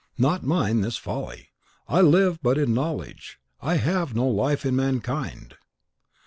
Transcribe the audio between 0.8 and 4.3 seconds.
this folly; I live but in knowledge, I have no